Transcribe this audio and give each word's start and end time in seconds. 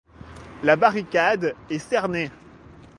La 0.63 0.77
barricade 0.77 1.53
est 1.69 1.77
cernée. 1.77 2.31